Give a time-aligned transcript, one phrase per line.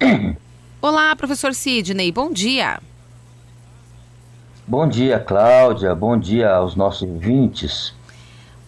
[0.80, 2.80] Olá, professor Sidney, bom dia.
[4.66, 5.94] Bom dia, Cláudia.
[5.94, 7.92] Bom dia aos nossos ouvintes.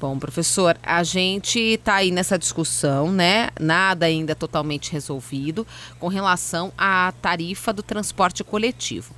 [0.01, 3.51] Bom, professor, a gente está aí nessa discussão, né?
[3.59, 5.67] Nada ainda totalmente resolvido
[5.99, 9.15] com relação à tarifa do transporte coletivo.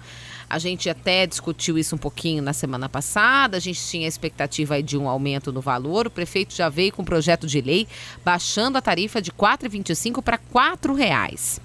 [0.48, 3.56] A gente até discutiu isso um pouquinho na semana passada.
[3.56, 6.06] A gente tinha a expectativa de um aumento no valor.
[6.06, 7.88] O prefeito já veio com um projeto de lei
[8.22, 11.60] baixando a tarifa de R$ 4,25 para R$ reais.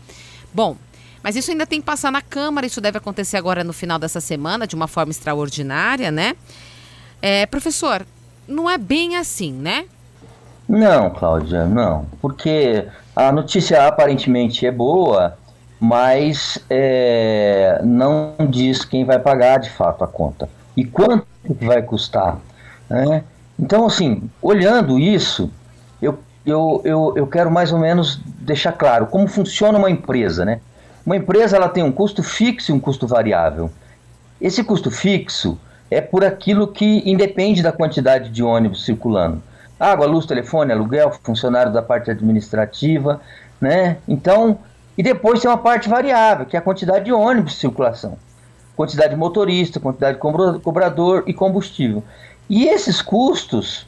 [0.54, 0.76] Bom,
[1.24, 2.66] mas isso ainda tem que passar na Câmara.
[2.66, 6.36] Isso deve acontecer agora no final dessa semana, de uma forma extraordinária, né?
[7.22, 8.06] É, professor,
[8.48, 9.86] não é bem assim, né?
[10.68, 12.06] Não, Cláudia, não.
[12.22, 15.38] Porque a notícia aparentemente é boa,
[15.80, 21.26] mas é, não diz quem vai pagar de fato a conta e quanto
[21.62, 22.38] vai custar.
[22.90, 23.24] Né?
[23.58, 25.52] Então, assim, olhando isso,
[26.50, 30.44] eu, eu, eu, quero mais ou menos deixar claro como funciona uma empresa.
[30.46, 30.60] Né?
[31.06, 33.70] Uma empresa ela tem um custo fixo e um custo variável.
[34.40, 35.58] Esse custo fixo
[35.92, 39.42] é por aquilo que independe da quantidade de ônibus circulando.
[39.80, 43.22] Água, luz, telefone, aluguel, funcionário da parte administrativa,
[43.60, 43.98] né?
[44.08, 44.60] Então,
[44.98, 48.18] e depois tem uma parte variável, que é a quantidade de ônibus de circulação.
[48.76, 52.04] Quantidade de motorista, quantidade de cobrador e combustível.
[52.50, 53.88] E esses custos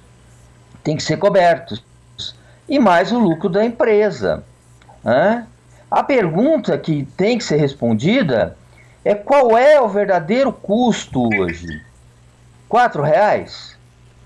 [0.84, 1.84] têm que ser cobertos.
[2.72, 4.46] E mais o lucro da empresa.
[5.04, 5.46] Né?
[5.92, 8.56] A pergunta que tem que ser respondida
[9.04, 11.82] é qual é o verdadeiro custo hoje?
[12.72, 13.78] R$ reais?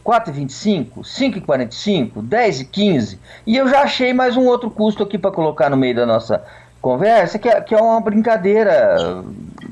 [0.05, 3.17] 4,25, 5,45, 10,15.
[3.47, 6.45] E eu já achei mais um outro custo aqui para colocar no meio da nossa
[6.79, 9.23] conversa, que é, que é uma brincadeira,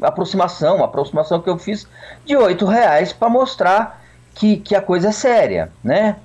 [0.02, 1.88] aproximação, uma aproximação que eu fiz
[2.26, 4.02] de oito reais para mostrar
[4.34, 6.16] que, que a coisa é séria, né?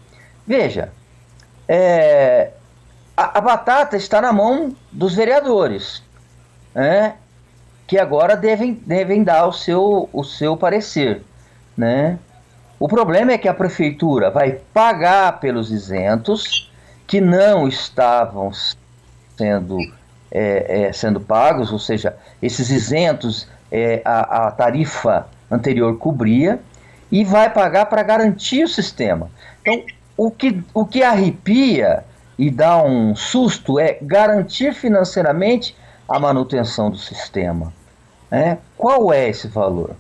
[0.47, 0.91] Veja,
[1.69, 2.51] é,
[3.17, 6.03] a, a, batata está na mão dos vereadores,
[6.75, 7.17] né?
[7.87, 11.23] Que agora devem, devem dar o seu, o seu parecer,
[11.77, 12.19] né?
[12.81, 16.73] O problema é que a prefeitura vai pagar pelos isentos
[17.07, 18.51] que não estavam
[19.37, 19.79] sendo
[20.31, 26.61] é, é, sendo pagos, ou seja, esses isentos é, a, a tarifa anterior cobria,
[27.11, 29.31] e vai pagar para garantir o sistema.
[29.63, 29.83] Então,
[30.19, 32.05] o que, o que arrepia
[32.37, 35.77] e dá um susto é garantir financeiramente
[36.09, 37.73] a manutenção do sistema.
[38.29, 38.59] Né?
[38.77, 39.93] Qual é esse valor?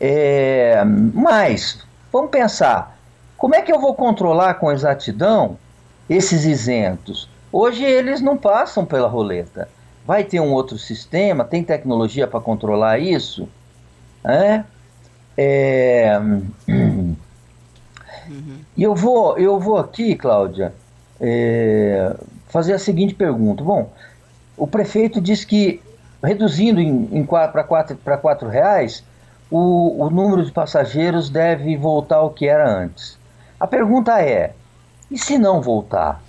[0.00, 1.78] É, mas,
[2.12, 2.98] vamos pensar,
[3.36, 5.56] como é que eu vou controlar com exatidão
[6.10, 7.28] esses isentos?
[7.52, 9.68] Hoje eles não passam pela roleta.
[10.04, 11.44] Vai ter um outro sistema?
[11.44, 13.48] Tem tecnologia para controlar isso?
[14.24, 14.64] É?
[15.36, 16.20] é...
[18.32, 18.58] Uhum.
[18.76, 20.74] E eu vou, eu vou aqui, Cláudia,
[21.20, 22.14] é,
[22.48, 23.62] fazer a seguinte pergunta.
[23.62, 23.92] Bom,
[24.56, 25.80] o prefeito diz que
[26.22, 29.02] reduzindo em, em para quatro, quatro reais,
[29.50, 33.18] o, o número de passageiros deve voltar ao que era antes.
[33.58, 34.54] A pergunta é:
[35.10, 36.22] e se não voltar?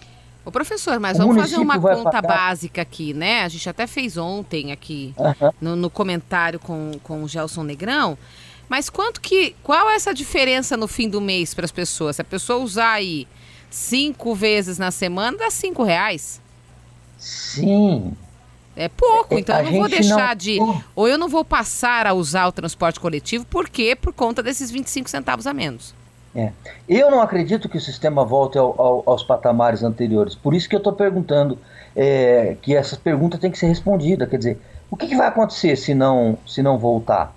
[0.46, 2.28] Ô professor, mas o vamos fazer uma conta pagar...
[2.28, 3.44] básica aqui, né?
[3.44, 5.16] A gente até fez ontem aqui
[5.62, 8.18] no, no, comentário com, com o Gelson Negrão.
[8.69, 9.56] Mas quanto que.
[9.63, 12.16] Qual é essa diferença no fim do mês para as pessoas?
[12.16, 13.28] Se a pessoa usar aí
[13.69, 16.41] cinco vezes na semana, dá cinco reais.
[17.18, 18.13] Sim.
[18.75, 20.35] É pouco, então eu não vou deixar não...
[20.35, 20.59] de.
[20.96, 23.96] Ou eu não vou passar a usar o transporte coletivo, por quê?
[23.96, 25.94] Por conta desses 25 centavos a menos.
[26.35, 26.51] É.
[26.90, 30.34] Eu não acredito que o sistema volte ao, ao, aos patamares anteriores.
[30.34, 31.59] Por isso que eu estou perguntando
[31.95, 34.25] é, que essa pergunta tem que ser respondida.
[34.25, 37.35] Quer dizer, o que, que, vai acontecer se não, se não voltar?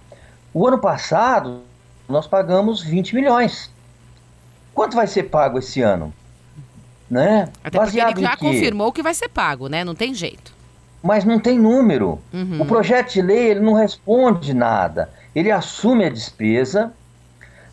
[0.57, 1.61] O ano passado
[2.09, 3.71] nós pagamos 20 milhões.
[4.73, 6.15] Quanto vai ser pago esse ano?
[7.11, 7.51] Né?
[7.63, 9.85] Até Baseado porque ele já confirmou que vai ser pago, né?
[9.85, 10.55] Não tem jeito.
[11.03, 12.19] Mas não tem número.
[12.33, 12.63] Uhum.
[12.63, 15.11] O projeto de lei ele não responde nada.
[15.35, 16.91] Ele assume a despesa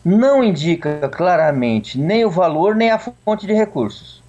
[0.04, 4.22] não indica claramente nem o valor nem a fonte de recursos.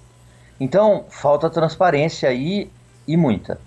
[0.58, 2.70] Então, falta transparência aí
[3.06, 3.60] e muita.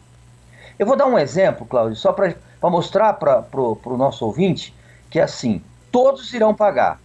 [0.79, 2.33] Eu vou dar um exemplo, Cláudio, só para
[2.63, 4.78] mostrar para o nosso ouvinte
[5.09, 5.61] que é assim:
[5.91, 6.99] todos irão pagar.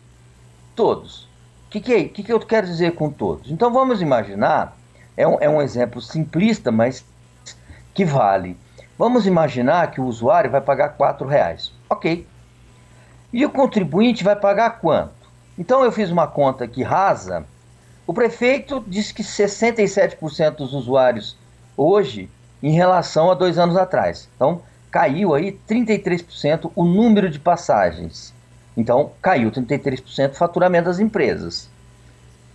[0.74, 1.24] Todos.
[1.66, 3.50] O que, que, é, que, que eu quero dizer com todos?
[3.50, 4.76] Então vamos imaginar,
[5.16, 7.04] é um, é um exemplo simplista, mas
[7.92, 8.56] que vale.
[8.98, 11.72] Vamos imaginar que o usuário vai pagar R$ reais.
[11.90, 12.26] Ok.
[13.32, 15.12] E o contribuinte vai pagar quanto?
[15.58, 17.44] Então eu fiz uma conta aqui rasa.
[18.06, 21.36] O prefeito diz que 67% dos usuários
[21.76, 22.30] hoje
[22.62, 24.28] em relação a dois anos atrás.
[24.36, 24.62] Então
[24.94, 28.32] caiu aí 33% o número de passagens.
[28.76, 31.68] Então caiu 33% o faturamento das empresas.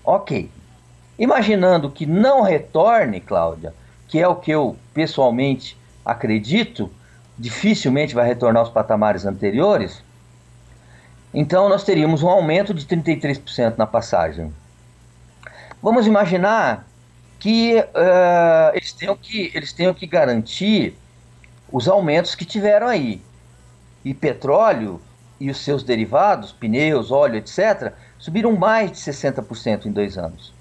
[0.06, 0.50] Ok.
[1.18, 3.74] Imaginando que não retorne, Cláudia,
[4.08, 6.90] que é o que eu pessoalmente acredito,
[7.38, 10.02] dificilmente vai retornar aos patamares anteriores,
[11.34, 14.54] então nós teríamos um aumento de 33% na passagem.
[15.84, 16.88] Vamos imaginar
[17.38, 20.98] que, uh, eles, tenham que eles tenham que garantir
[21.72, 23.22] os aumentos que tiveram aí.
[24.04, 25.02] E petróleo
[25.40, 30.54] e os seus derivados, pneus, óleo, etc., subiram mais de 60% em dois anos.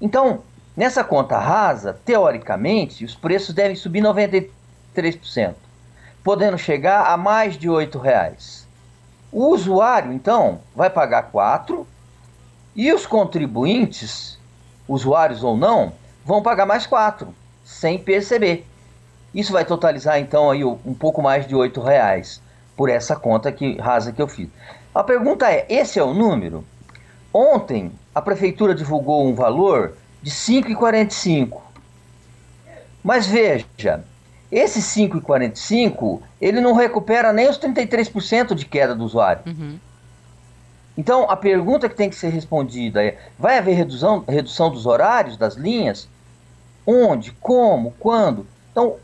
[0.00, 0.40] Então,
[0.76, 5.54] nessa conta rasa, teoricamente, os preços devem subir 93%,
[6.22, 8.66] podendo chegar a mais de R$ reais.
[9.30, 11.86] O usuário, então, vai pagar 4
[12.74, 14.38] e os contribuintes,
[14.88, 15.92] usuários ou não,
[16.24, 17.32] vão pagar mais 4,
[17.64, 18.66] sem perceber.
[19.34, 22.40] Isso vai totalizar, então, aí um pouco mais de R$ reais
[22.76, 24.48] por essa conta que rasa que eu fiz.
[24.94, 26.64] A pergunta é: esse é o número?
[27.32, 31.60] Ontem a prefeitura divulgou um valor de 5,45.
[33.02, 34.04] Mas veja,
[34.50, 39.42] esse 5,45 ele não recupera nem os 33% de queda do usuário.
[39.46, 39.78] Uhum.
[40.96, 45.36] Então a pergunta que tem que ser respondida é: vai haver redução, redução dos horários
[45.36, 46.08] das linhas?
[46.86, 47.32] Onde?
[47.32, 47.92] Como?
[47.98, 48.46] Quando?
[48.70, 48.96] Então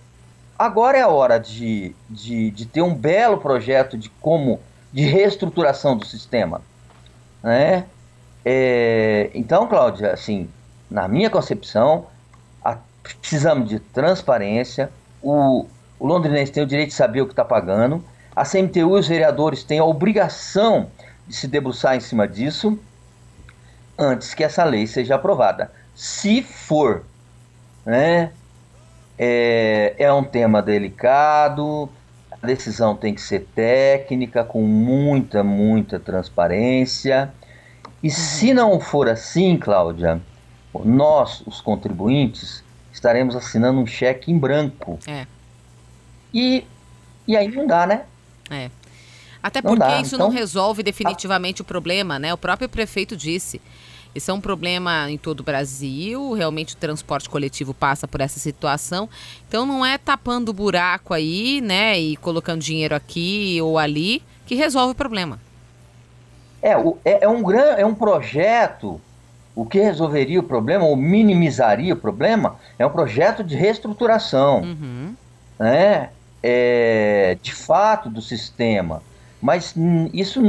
[0.61, 4.61] agora é a hora de, de, de ter um belo projeto de como
[4.93, 6.61] de reestruturação do sistema,
[7.43, 7.87] né?
[8.45, 10.51] É, então, Cláudia, assim,
[10.91, 12.07] na minha concepção,
[12.63, 12.77] a,
[13.21, 14.91] precisamos de transparência.
[15.23, 15.67] O,
[15.99, 18.05] o londrinense tem o direito de saber o que está pagando.
[18.37, 20.91] A CMTU e os vereadores têm a obrigação
[21.27, 22.79] de se debruçar em cima disso
[23.99, 25.71] antes que essa lei seja aprovada.
[25.95, 27.05] Se for,
[27.87, 28.33] né?
[29.23, 31.91] É, é um tema delicado,
[32.31, 37.31] a decisão tem que ser técnica, com muita, muita transparência.
[38.03, 38.15] E uhum.
[38.15, 40.23] se não for assim, Cláudia,
[40.83, 44.99] nós, os contribuintes, estaremos assinando um cheque em branco.
[45.07, 45.27] É.
[46.33, 46.65] E,
[47.29, 48.05] e aí não dá, né?
[48.51, 48.71] É.
[49.43, 51.63] Até porque isso então, não resolve definitivamente a...
[51.63, 52.33] o problema, né?
[52.33, 53.61] O próprio prefeito disse.
[54.15, 58.41] Isso é um problema em todo o Brasil, realmente o transporte coletivo passa por essa
[58.41, 59.09] situação.
[59.49, 64.55] Então não é tapando o buraco aí, né, e colocando dinheiro aqui ou ali que
[64.57, 65.39] resolve o problema.
[66.61, 66.73] É,
[67.05, 69.01] é, é um, gran, é um projeto,
[69.55, 75.15] o que resolveria o problema, ou minimizaria o problema, é um projeto de reestruturação, uhum.
[75.59, 76.11] né,
[76.43, 79.03] é, de fato, do sistema.
[79.41, 79.75] Mas
[80.13, 80.43] isso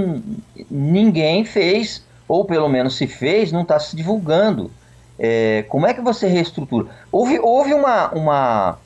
[0.70, 4.72] ninguém fez ou pelo menos se fez, não está se divulgando.
[5.20, 6.88] É, como é que você reestrutura?
[7.12, 8.80] Houve, houve uma, uma,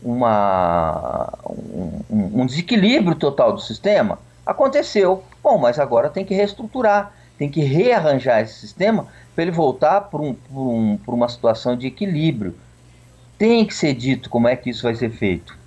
[0.00, 1.34] uma
[2.08, 4.20] um, um, desequilíbrio total do sistema?
[4.46, 5.24] Aconteceu.
[5.42, 10.22] Bom, mas agora tem que reestruturar, tem que rearranjar esse sistema para ele voltar para
[10.22, 12.54] um, um, uma situação de equilíbrio.
[13.36, 15.58] Tem que ser dito como é que isso vai ser feito.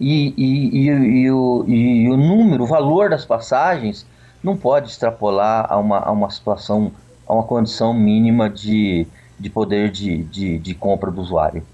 [0.00, 4.04] E, e, e, e, o, e o número, o valor das passagens
[4.42, 6.92] não pode extrapolar a uma, a uma situação,
[7.26, 9.06] a uma condição mínima de,
[9.38, 11.64] de poder de, de, de compra do usuário.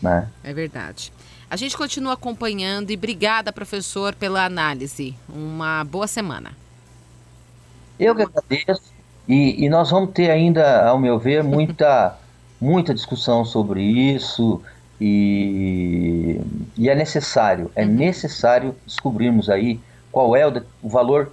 [0.00, 0.28] Né?
[0.42, 1.12] É verdade.
[1.50, 5.14] A gente continua acompanhando e obrigada, professor, pela análise.
[5.28, 6.52] Uma boa semana.
[7.98, 8.92] Eu que agradeço.
[9.28, 12.16] E, e nós vamos ter ainda, ao meu ver, muita,
[12.60, 14.62] muita discussão sobre isso.
[15.00, 16.40] E,
[16.76, 17.92] e é necessário, é uhum.
[17.92, 19.80] necessário descobrirmos aí
[20.12, 21.32] qual é o, o valor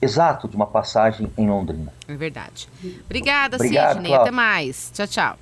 [0.00, 1.92] exato de uma passagem em Londrina.
[2.06, 2.68] É verdade.
[3.04, 4.14] Obrigada, Obrigado, Sidney.
[4.14, 4.90] Até mais.
[4.94, 5.38] Tchau, tchau.